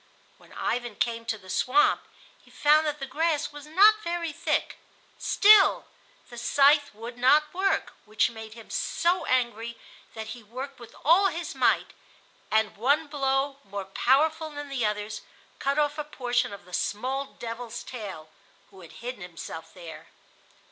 [0.39, 2.07] When Ivan came to the swamp
[2.43, 4.79] he found that the grass was not very thick.
[5.19, 5.85] Still,
[6.31, 9.77] the scythe would not work, which made him so angry
[10.15, 11.93] that he worked with all his might,
[12.49, 15.21] and one blow more powerful than the others
[15.59, 18.29] cut off a portion of the small devil's tail,
[18.71, 20.07] who had hidden himself there.